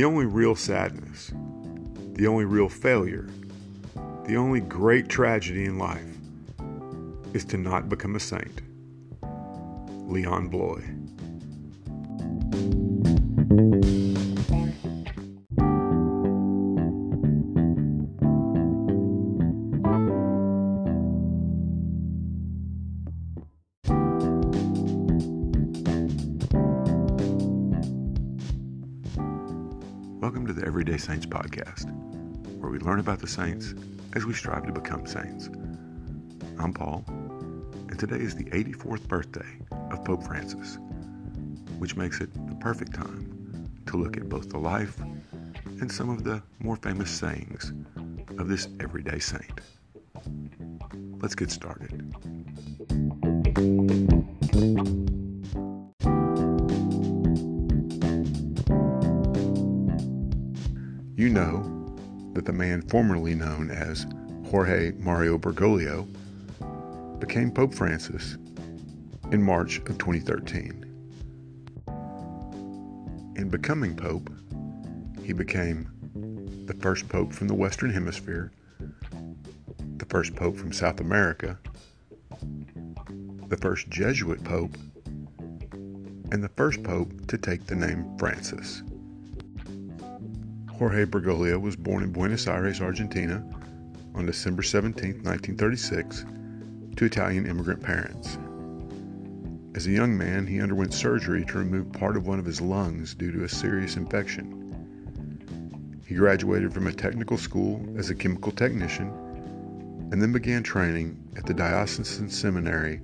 The 0.00 0.06
only 0.06 0.24
real 0.24 0.54
sadness, 0.54 1.30
the 2.14 2.26
only 2.26 2.46
real 2.46 2.70
failure, 2.70 3.28
the 4.26 4.34
only 4.34 4.60
great 4.60 5.10
tragedy 5.10 5.66
in 5.66 5.76
life 5.78 6.16
is 7.34 7.44
to 7.44 7.58
not 7.58 7.90
become 7.90 8.16
a 8.16 8.18
saint. 8.18 8.62
Leon 10.08 10.48
Bloy. 10.48 10.82
Everyday 30.90 31.06
Saints 31.06 31.26
podcast, 31.26 31.88
where 32.58 32.68
we 32.68 32.80
learn 32.80 32.98
about 32.98 33.20
the 33.20 33.28
saints 33.28 33.74
as 34.14 34.26
we 34.26 34.34
strive 34.34 34.66
to 34.66 34.72
become 34.72 35.06
saints. 35.06 35.48
I'm 36.58 36.72
Paul, 36.72 37.04
and 37.06 37.96
today 37.96 38.16
is 38.16 38.34
the 38.34 38.46
84th 38.46 39.06
birthday 39.06 39.46
of 39.92 40.04
Pope 40.04 40.24
Francis, 40.24 40.78
which 41.78 41.94
makes 41.94 42.20
it 42.20 42.34
the 42.48 42.56
perfect 42.56 42.92
time 42.92 43.70
to 43.86 43.98
look 43.98 44.16
at 44.16 44.28
both 44.28 44.50
the 44.50 44.58
life 44.58 44.98
and 45.64 45.92
some 45.92 46.10
of 46.10 46.24
the 46.24 46.42
more 46.58 46.74
famous 46.74 47.08
sayings 47.12 47.72
of 48.40 48.48
this 48.48 48.66
everyday 48.80 49.20
saint. 49.20 49.60
Let's 51.20 51.36
get 51.36 51.52
started. 51.52 52.02
That 62.40 62.46
the 62.46 62.52
man 62.54 62.80
formerly 62.80 63.34
known 63.34 63.70
as 63.70 64.06
Jorge 64.46 64.92
Mario 64.92 65.36
Bergoglio 65.36 66.08
became 67.18 67.50
Pope 67.50 67.74
Francis 67.74 68.38
in 69.30 69.42
March 69.42 69.76
of 69.80 69.98
2013. 69.98 70.86
In 73.36 73.50
becoming 73.50 73.94
Pope, 73.94 74.30
he 75.22 75.34
became 75.34 75.86
the 76.64 76.72
first 76.80 77.10
Pope 77.10 77.34
from 77.34 77.46
the 77.46 77.52
Western 77.52 77.90
Hemisphere, 77.90 78.52
the 79.98 80.06
first 80.06 80.34
Pope 80.34 80.56
from 80.56 80.72
South 80.72 81.00
America, 81.00 81.58
the 83.48 83.58
first 83.58 83.90
Jesuit 83.90 84.42
Pope, 84.44 84.78
and 86.32 86.42
the 86.42 86.50
first 86.56 86.82
Pope 86.82 87.26
to 87.26 87.36
take 87.36 87.66
the 87.66 87.76
name 87.76 88.16
Francis. 88.16 88.82
Jorge 90.80 91.04
Bergoglio 91.04 91.60
was 91.60 91.76
born 91.76 92.02
in 92.02 92.10
Buenos 92.10 92.46
Aires, 92.46 92.80
Argentina 92.80 93.44
on 94.14 94.24
December 94.24 94.62
17, 94.62 95.22
1936, 95.22 96.24
to 96.96 97.04
Italian 97.04 97.44
immigrant 97.44 97.82
parents. 97.82 98.38
As 99.74 99.86
a 99.86 99.90
young 99.90 100.16
man, 100.16 100.46
he 100.46 100.58
underwent 100.58 100.94
surgery 100.94 101.44
to 101.44 101.58
remove 101.58 101.92
part 101.92 102.16
of 102.16 102.26
one 102.26 102.38
of 102.38 102.46
his 102.46 102.62
lungs 102.62 103.12
due 103.14 103.30
to 103.30 103.44
a 103.44 103.48
serious 103.48 103.96
infection. 103.96 104.56
He 106.06 106.14
graduated 106.14 106.72
from 106.72 106.86
a 106.86 106.94
technical 106.94 107.36
school 107.36 107.86
as 107.98 108.08
a 108.08 108.14
chemical 108.14 108.50
technician 108.50 109.10
and 110.10 110.22
then 110.22 110.32
began 110.32 110.62
training 110.62 111.22
at 111.36 111.44
the 111.44 111.52
Diocesan 111.52 112.30
Seminary 112.30 113.02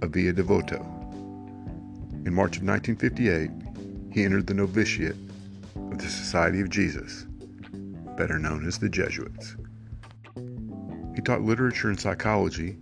of 0.00 0.08
Villa 0.08 0.32
Devoto. 0.32 0.80
In 2.24 2.32
March 2.32 2.56
of 2.56 2.62
1958, 2.62 3.50
he 4.10 4.24
entered 4.24 4.46
the 4.46 4.54
novitiate 4.54 5.16
the 6.00 6.08
Society 6.08 6.60
of 6.60 6.70
Jesus, 6.70 7.26
better 8.16 8.38
known 8.38 8.66
as 8.66 8.78
the 8.78 8.88
Jesuits. 8.88 9.56
He 11.14 11.20
taught 11.20 11.42
literature 11.42 11.90
and 11.90 12.00
psychology 12.00 12.78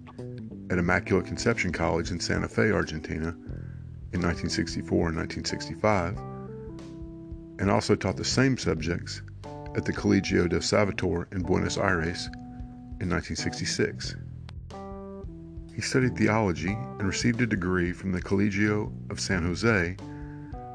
at 0.70 0.78
Immaculate 0.78 1.26
Conception 1.26 1.72
College 1.72 2.10
in 2.10 2.20
Santa 2.20 2.48
Fe, 2.48 2.70
Argentina 2.70 3.30
in 4.12 4.22
1964 4.22 5.08
and 5.08 5.16
1965, 5.16 6.16
and 7.58 7.70
also 7.70 7.96
taught 7.96 8.16
the 8.16 8.24
same 8.24 8.56
subjects 8.56 9.22
at 9.74 9.84
the 9.84 9.92
Colegio 9.92 10.48
del 10.48 10.60
Salvador 10.60 11.26
in 11.32 11.42
Buenos 11.42 11.76
Aires 11.76 12.26
in 13.00 13.08
1966. 13.08 14.14
He 15.74 15.80
studied 15.80 16.16
theology 16.16 16.72
and 16.72 17.02
received 17.02 17.40
a 17.40 17.46
degree 17.46 17.92
from 17.92 18.12
the 18.12 18.22
Colegio 18.22 18.92
of 19.10 19.18
San 19.18 19.44
Jose 19.44 19.96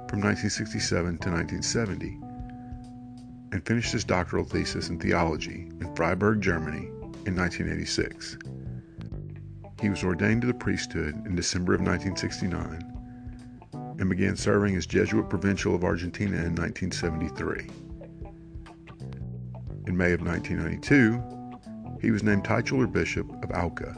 from 0.10 0.20
1967 0.22 1.18
to 1.20 1.30
1970 1.32 2.20
and 3.54 3.66
finished 3.68 3.94
his 3.94 4.04
doctoral 4.04 4.44
thesis 4.44 4.90
in 4.90 5.00
theology 5.00 5.70
in 5.80 5.96
Freiburg, 5.96 6.42
Germany 6.42 6.88
in 7.28 7.36
1986. 7.36 8.40
He 9.80 9.90
was 9.90 10.04
ordained 10.04 10.42
to 10.42 10.48
the 10.48 10.56
priesthood 10.56 11.14
in 11.28 11.36
December 11.36 11.76
of 11.76 11.82
1969 11.82 12.90
and 14.00 14.10
began 14.10 14.36
serving 14.36 14.76
as 14.76 14.88
Jesuit 14.88 15.30
Provincial 15.30 15.76
of 15.76 15.84
Argentina 15.84 16.38
in 16.38 16.56
1973. 16.56 17.70
In 19.86 19.96
May 19.96 20.14
of 20.14 20.22
1992, 20.22 22.00
he 22.02 22.10
was 22.10 22.24
named 22.24 22.44
titular 22.44 22.88
bishop 22.88 23.30
of 23.44 23.52
Auca 23.52 23.96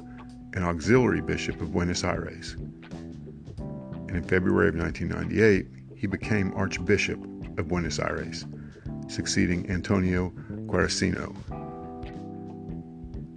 and 0.54 0.66
auxiliary 0.66 1.22
bishop 1.22 1.62
of 1.62 1.72
Buenos 1.72 2.04
Aires. 2.04 2.58
And 3.58 4.18
in 4.18 4.24
February 4.24 4.68
of 4.68 4.76
1998, 4.76 5.68
he 5.96 6.08
became 6.08 6.52
Archbishop 6.56 7.24
of 7.58 7.70
Buenos 7.70 8.00
Aires, 8.00 8.46
succeeding 9.08 9.70
Antonio 9.70 10.32
Quarracino. 10.68 11.36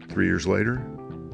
Three 0.08 0.26
years 0.26 0.46
later, 0.46 0.76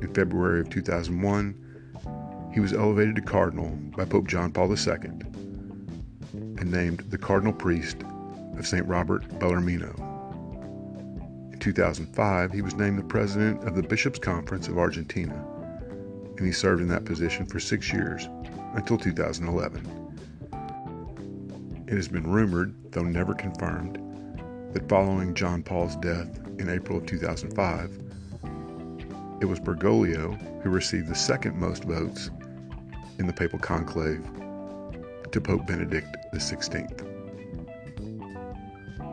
in 0.02 0.12
February 0.12 0.60
of 0.60 0.68
2001, 0.70 2.50
he 2.52 2.60
was 2.60 2.72
elevated 2.72 3.16
to 3.16 3.22
cardinal 3.22 3.70
by 3.96 4.04
Pope 4.04 4.28
John 4.28 4.52
Paul 4.52 4.70
II 4.70 4.96
and 6.34 6.70
named 6.70 7.00
the 7.10 7.18
cardinal 7.18 7.52
priest 7.52 7.98
of 8.58 8.66
St. 8.66 8.86
Robert 8.86 9.28
Bellarmino. 9.38 9.92
In 11.52 11.58
2005, 11.58 12.52
he 12.52 12.62
was 12.62 12.74
named 12.74 12.98
the 12.98 13.04
president 13.04 13.64
of 13.64 13.74
the 13.74 13.82
Bishops' 13.82 14.18
Conference 14.18 14.68
of 14.68 14.78
Argentina, 14.78 15.44
and 16.36 16.46
he 16.46 16.52
served 16.52 16.82
in 16.82 16.88
that 16.88 17.04
position 17.04 17.46
for 17.46 17.58
six 17.58 17.92
years 17.92 18.28
until 18.74 18.98
2011. 18.98 20.00
It 21.86 21.94
has 21.94 22.08
been 22.08 22.30
rumored, 22.30 22.74
though 22.92 23.02
never 23.02 23.34
confirmed, 23.34 23.98
that 24.74 24.88
following 24.88 25.34
John 25.34 25.62
Paul's 25.62 25.96
death 25.96 26.40
in 26.58 26.68
April 26.68 26.98
of 26.98 27.06
2005, 27.06 27.98
it 29.40 29.44
was 29.44 29.60
Bergoglio 29.60 30.32
who 30.62 30.70
received 30.70 31.08
the 31.08 31.14
second 31.14 31.56
most 31.56 31.84
votes 31.84 32.30
in 33.18 33.26
the 33.28 33.32
papal 33.32 33.60
conclave 33.60 34.22
to 35.30 35.40
Pope 35.40 35.66
Benedict 35.66 36.08
XVI. 36.34 36.90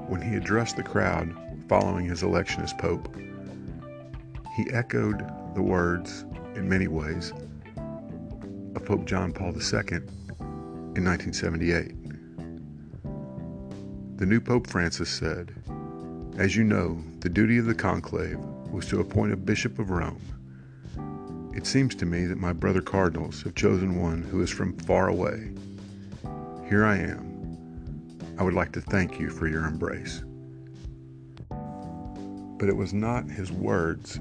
When 0.09 0.21
he 0.21 0.35
addressed 0.35 0.77
the 0.77 0.83
crowd 0.83 1.31
following 1.69 2.05
his 2.05 2.23
election 2.23 2.63
as 2.63 2.73
Pope, 2.73 3.16
he 4.57 4.69
echoed 4.71 5.23
the 5.53 5.61
words, 5.61 6.25
in 6.55 6.67
many 6.67 6.88
ways, 6.88 7.33
of 8.75 8.83
Pope 8.83 9.05
John 9.05 9.31
Paul 9.31 9.50
II 9.50 9.97
in 10.95 11.05
1978. 11.05 12.00
The 14.21 14.27
new 14.27 14.39
Pope 14.39 14.67
Francis 14.67 15.09
said, 15.09 15.51
As 16.38 16.56
you 16.56 16.63
know, 16.63 17.03
the 17.21 17.27
duty 17.27 17.57
of 17.57 17.65
the 17.65 17.73
conclave 17.73 18.38
was 18.69 18.85
to 18.89 19.00
appoint 19.00 19.33
a 19.33 19.35
bishop 19.35 19.79
of 19.79 19.89
Rome. 19.89 20.21
It 21.56 21.65
seems 21.65 21.95
to 21.95 22.06
me 22.06 22.27
that 22.27 22.38
my 22.38 22.53
brother 22.53 22.83
cardinals 22.83 23.41
have 23.41 23.56
chosen 23.56 24.00
one 24.00 24.21
who 24.21 24.44
is 24.44 24.51
from 24.51 24.77
far 24.77 25.07
away. 25.07 25.50
Here 26.69 26.85
I 26.85 26.97
am. 26.97 27.57
I 28.38 28.44
would 28.44 28.53
like 28.53 28.71
to 28.73 28.81
thank 28.81 29.19
you 29.19 29.31
for 29.31 29.47
your 29.47 29.65
embrace. 29.65 30.24
But 31.50 32.69
it 32.69 32.77
was 32.77 32.94
not 32.94 33.25
his 33.25 33.51
words 33.51 34.19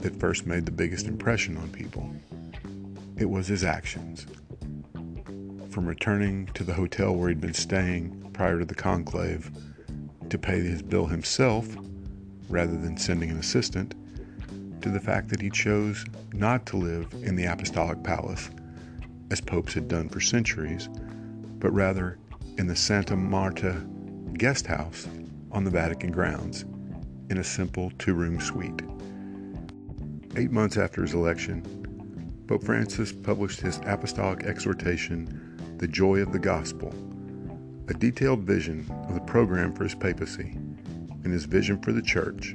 that 0.00 0.20
first 0.20 0.44
made 0.44 0.66
the 0.66 0.70
biggest 0.70 1.06
impression 1.06 1.56
on 1.56 1.70
people. 1.70 2.14
It 3.16 3.30
was 3.30 3.46
his 3.46 3.64
actions. 3.64 4.26
From 5.70 5.86
returning 5.86 6.46
to 6.54 6.64
the 6.64 6.74
hotel 6.74 7.14
where 7.14 7.28
he'd 7.28 7.40
been 7.40 7.54
staying 7.54 8.30
prior 8.32 8.58
to 8.58 8.64
the 8.64 8.74
conclave 8.74 9.50
to 10.28 10.38
pay 10.38 10.60
his 10.60 10.82
bill 10.82 11.06
himself 11.06 11.68
rather 12.48 12.76
than 12.76 12.96
sending 12.96 13.30
an 13.30 13.38
assistant, 13.38 13.94
to 14.82 14.88
the 14.90 14.98
fact 14.98 15.28
that 15.28 15.40
he 15.40 15.50
chose 15.50 16.04
not 16.32 16.66
to 16.66 16.76
live 16.76 17.12
in 17.22 17.36
the 17.36 17.44
apostolic 17.44 18.02
palace, 18.02 18.50
as 19.30 19.40
popes 19.40 19.74
had 19.74 19.86
done 19.86 20.08
for 20.08 20.20
centuries, 20.20 20.88
but 21.58 21.70
rather 21.70 22.18
in 22.58 22.66
the 22.66 22.74
Santa 22.74 23.16
Marta 23.16 23.80
guest 24.34 24.66
house 24.66 25.06
on 25.52 25.62
the 25.62 25.70
Vatican 25.70 26.10
grounds 26.10 26.64
in 27.28 27.38
a 27.38 27.44
simple 27.44 27.92
two 27.98 28.14
room 28.14 28.40
suite. 28.40 28.82
Eight 30.36 30.50
months 30.50 30.76
after 30.76 31.02
his 31.02 31.14
election, 31.14 31.62
Pope 32.48 32.64
Francis 32.64 33.12
published 33.12 33.60
his 33.60 33.78
apostolic 33.86 34.42
exhortation, 34.42 35.49
The 35.80 35.88
Joy 35.88 36.18
of 36.18 36.30
the 36.30 36.38
Gospel, 36.38 36.92
A 37.88 37.94
detailed 37.94 38.40
vision 38.40 38.84
of 39.08 39.14
the 39.14 39.22
program 39.22 39.72
for 39.72 39.84
his 39.84 39.94
papacy 39.94 40.52
and 41.24 41.32
his 41.32 41.46
vision 41.46 41.80
for 41.80 41.94
the 41.94 42.02
church, 42.02 42.54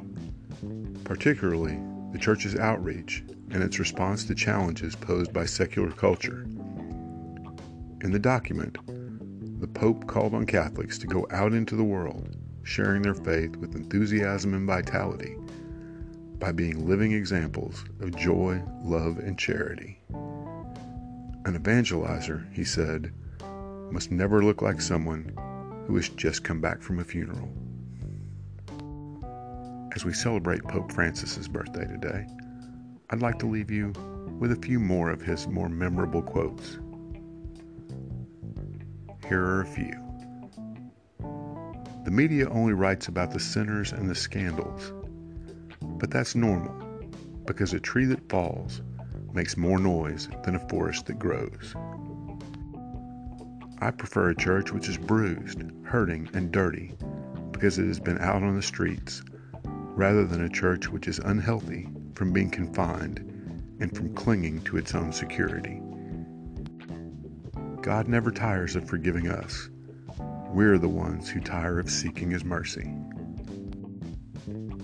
particularly 1.03 1.79
the 2.11 2.19
church's 2.19 2.55
outreach 2.55 3.23
and 3.49 3.63
its 3.63 3.79
response 3.79 4.25
to 4.25 4.35
challenges 4.35 4.95
posed 4.95 5.33
by 5.33 5.43
secular 5.43 5.89
culture. 5.89 6.43
In 8.01 8.11
the 8.11 8.19
document, 8.19 8.77
the 9.59 9.69
Pope 9.69 10.05
called 10.05 10.35
on 10.35 10.45
Catholics 10.45 10.99
to 10.99 11.07
go 11.07 11.25
out 11.31 11.51
into 11.51 11.75
the 11.75 11.83
world, 11.83 12.37
sharing 12.61 13.01
their 13.01 13.15
faith 13.15 13.55
with 13.55 13.73
enthusiasm 13.73 14.53
and 14.53 14.67
vitality 14.67 15.35
by 16.37 16.51
being 16.51 16.87
living 16.87 17.13
examples 17.13 17.85
of 18.01 18.15
joy, 18.15 18.61
love, 18.83 19.17
and 19.17 19.39
charity. 19.39 19.99
An 21.45 21.55
evangelizer, 21.59 22.51
he 22.51 22.63
said, 22.63 23.13
must 23.91 24.11
never 24.11 24.43
look 24.43 24.63
like 24.63 24.81
someone 24.81 25.31
who 25.85 25.95
has 25.95 26.09
just 26.09 26.43
come 26.43 26.59
back 26.59 26.81
from 26.81 26.97
a 26.97 27.03
funeral. 27.03 27.47
As 29.95 30.03
we 30.03 30.11
celebrate 30.11 30.63
Pope 30.63 30.91
Francis's 30.91 31.47
birthday 31.47 31.85
today, 31.85 32.25
I'd 33.11 33.21
like 33.21 33.37
to 33.39 33.45
leave 33.45 33.69
you 33.69 33.93
with 34.39 34.53
a 34.53 34.55
few 34.55 34.79
more 34.79 35.11
of 35.11 35.21
his 35.21 35.47
more 35.47 35.69
memorable 35.69 36.23
quotes. 36.23 36.79
Here 39.29 39.43
are 39.43 39.61
a 39.61 39.67
few. 39.67 39.93
The 42.05 42.11
media 42.11 42.49
only 42.49 42.73
writes 42.73 43.07
about 43.07 43.29
the 43.31 43.39
sinners 43.39 43.91
and 43.91 44.09
the 44.09 44.15
scandals, 44.15 44.93
but 45.79 46.09
that's 46.09 46.33
normal 46.33 46.73
because 47.45 47.73
a 47.73 47.79
tree 47.79 48.05
that 48.05 48.27
falls 48.29 48.81
makes 49.35 49.57
more 49.57 49.77
noise 49.77 50.29
than 50.43 50.55
a 50.55 50.69
forest 50.69 51.05
that 51.05 51.19
grows. 51.19 51.75
I 53.79 53.91
prefer 53.91 54.29
a 54.29 54.35
church 54.35 54.71
which 54.71 54.87
is 54.87 54.97
bruised, 54.97 55.61
hurting, 55.83 56.29
and 56.33 56.51
dirty 56.51 56.93
because 57.51 57.77
it 57.77 57.87
has 57.87 57.99
been 57.99 58.17
out 58.19 58.41
on 58.41 58.55
the 58.55 58.61
streets, 58.61 59.21
rather 59.63 60.25
than 60.25 60.43
a 60.43 60.49
church 60.49 60.89
which 60.89 61.07
is 61.07 61.19
unhealthy 61.19 61.87
from 62.15 62.31
being 62.31 62.49
confined 62.49 63.19
and 63.79 63.95
from 63.95 64.13
clinging 64.15 64.61
to 64.61 64.77
its 64.77 64.95
own 64.95 65.11
security. 65.11 65.81
God 67.81 68.07
never 68.07 68.31
tires 68.31 68.75
of 68.75 68.89
forgiving 68.89 69.29
us. 69.29 69.69
We're 70.49 70.77
the 70.77 70.87
ones 70.87 71.29
who 71.29 71.41
tire 71.41 71.79
of 71.79 71.89
seeking 71.89 72.31
His 72.31 72.45
mercy. 72.45 72.93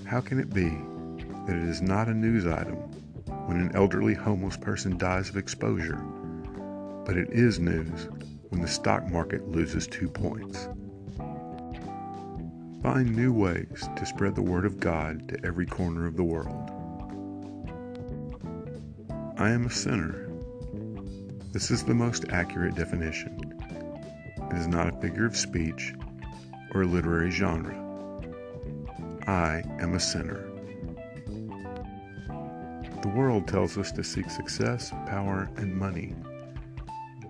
How 0.05 0.19
can 0.19 0.39
it 0.39 0.53
be 0.53 0.69
that 1.47 1.55
it 1.55 1.69
is 1.69 1.81
not 1.81 2.09
a 2.09 2.13
news 2.13 2.45
item 2.45 2.77
when 3.45 3.57
an 3.57 3.71
elderly 3.75 4.13
homeless 4.13 4.57
person 4.57 4.97
dies 4.97 5.29
of 5.29 5.37
exposure, 5.37 6.01
but 7.05 7.17
it 7.17 7.29
is 7.31 7.59
news 7.59 8.09
when 8.49 8.61
the 8.61 8.67
stock 8.67 9.09
market 9.09 9.47
loses 9.49 9.87
two 9.87 10.09
points. 10.09 10.69
Find 12.83 13.15
new 13.15 13.31
ways 13.31 13.87
to 13.95 14.05
spread 14.05 14.35
the 14.35 14.41
Word 14.41 14.65
of 14.65 14.79
God 14.79 15.29
to 15.29 15.45
every 15.45 15.65
corner 15.65 16.07
of 16.07 16.17
the 16.17 16.23
world. 16.23 16.71
I 19.37 19.49
am 19.49 19.65
a 19.65 19.71
sinner. 19.71 20.29
This 21.51 21.71
is 21.71 21.83
the 21.83 21.93
most 21.93 22.25
accurate 22.29 22.75
definition. 22.75 23.55
It 24.51 24.57
is 24.57 24.67
not 24.67 24.89
a 24.93 25.01
figure 25.01 25.25
of 25.25 25.37
speech 25.37 25.93
or 26.73 26.83
a 26.83 26.85
literary 26.85 27.31
genre. 27.31 27.77
I 29.27 29.63
am 29.79 29.93
a 29.93 29.99
sinner. 29.99 30.50
The 33.01 33.13
world 33.15 33.47
tells 33.47 33.77
us 33.77 33.91
to 33.93 34.03
seek 34.03 34.29
success, 34.29 34.91
power, 35.07 35.49
and 35.57 35.75
money. 35.75 36.13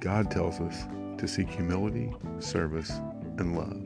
God 0.01 0.29
tells 0.29 0.59
us 0.59 0.83
to 1.17 1.27
seek 1.27 1.49
humility, 1.49 2.13
service, 2.39 2.91
and 3.37 3.55
love. 3.55 3.81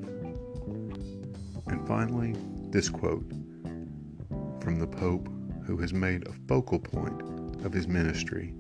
And 1.67 1.87
finally, 1.87 2.35
this 2.71 2.89
quote 2.89 3.29
from 4.61 4.79
the 4.79 4.87
Pope, 4.87 5.29
who 5.67 5.77
has 5.77 5.93
made 5.93 6.27
a 6.27 6.33
focal 6.47 6.79
point 6.79 7.21
of 7.63 7.71
his 7.71 7.87
ministry 7.87 8.55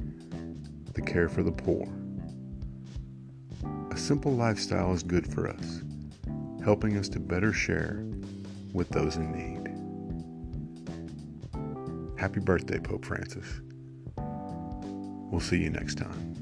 the 0.93 1.01
care 1.01 1.27
for 1.27 1.43
the 1.43 1.51
poor. 1.51 1.87
A 3.91 3.97
simple 3.97 4.31
lifestyle 4.31 4.93
is 4.93 5.03
good 5.03 5.25
for 5.25 5.47
us, 5.47 5.81
helping 6.63 6.97
us 6.97 7.09
to 7.09 7.19
better 7.19 7.51
share 7.51 8.05
with 8.71 8.89
those 8.89 9.17
in 9.17 9.31
need. 9.31 9.64
Happy 12.17 12.39
birthday, 12.39 12.79
Pope 12.79 13.03
Francis. 13.05 13.61
We'll 14.17 15.41
see 15.41 15.57
you 15.57 15.69
next 15.69 15.95
time. 15.95 16.33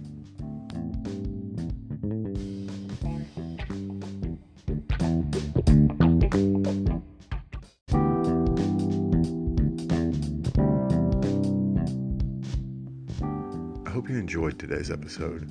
I 13.85 13.89
hope 13.89 14.09
you 14.09 14.17
enjoyed 14.17 14.59
today's 14.59 14.91
episode 14.91 15.49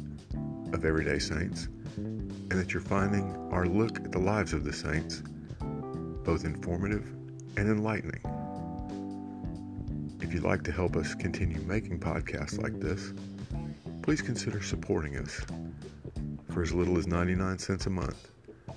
of 0.73 0.85
Everyday 0.85 1.19
Saints 1.19 1.69
and 1.97 2.51
that 2.51 2.73
you're 2.73 2.83
finding 2.83 3.35
our 3.51 3.67
look 3.67 3.99
at 3.99 4.13
the 4.13 4.19
lives 4.19 4.53
of 4.53 4.63
the 4.63 4.73
saints 4.73 5.23
both 6.25 6.45
informative 6.45 7.07
and 7.57 7.69
enlightening. 7.69 8.31
If 10.32 10.37
you'd 10.37 10.44
like 10.44 10.64
to 10.64 10.73
help 10.73 10.96
us 10.96 11.14
continue 11.14 11.61
making 11.61 12.00
podcasts 12.00 12.58
like 12.58 12.81
this, 12.81 13.12
please 14.00 14.23
consider 14.23 14.62
supporting 14.62 15.19
us 15.19 15.43
for 16.50 16.62
as 16.62 16.73
little 16.73 16.96
as 16.96 17.06
99 17.06 17.58
cents 17.58 17.84
a 17.84 17.90
month 17.90 18.31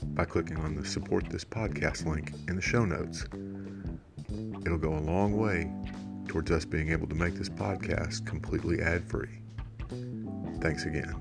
by 0.08 0.26
clicking 0.26 0.58
on 0.58 0.76
the 0.76 0.86
Support 0.86 1.30
This 1.30 1.46
Podcast 1.46 2.06
link 2.06 2.34
in 2.50 2.58
the 2.58 2.62
show 2.62 2.84
notes. 2.84 3.24
It'll 4.66 4.78
go 4.78 4.96
a 4.96 5.00
long 5.00 5.38
way 5.38 5.72
towards 6.28 6.52
us 6.52 6.66
being 6.66 6.92
able 6.92 7.08
to 7.08 7.16
make 7.16 7.36
this 7.36 7.48
podcast 7.48 8.26
completely 8.26 8.82
ad 8.82 9.10
free. 9.10 9.40
Thanks 10.60 10.84
again. 10.84 11.16